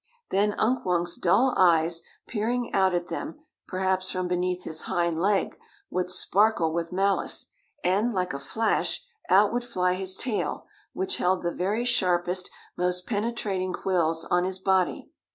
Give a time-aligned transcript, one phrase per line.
[0.31, 5.55] Then Unk Wunk's dull eyes, peering out at them, perhaps, from beneath his hind leg,
[5.91, 7.51] would sparkle with malice,
[7.83, 13.05] and, like a flash, out would fly his tail, which held the very sharpest, most
[13.05, 15.11] penetrating quills on his body.